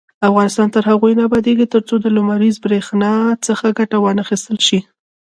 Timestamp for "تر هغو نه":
0.75-1.23